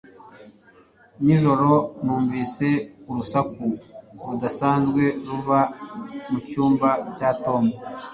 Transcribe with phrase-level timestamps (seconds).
[1.25, 1.69] Nijoro
[2.03, 2.67] numvise
[3.09, 3.65] urusaku
[4.25, 5.59] rudasanzwe ruva
[6.31, 7.63] mucyumba cya Tom.